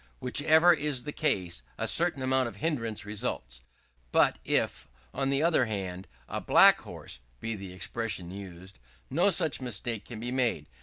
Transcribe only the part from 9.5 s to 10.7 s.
mistake can be made.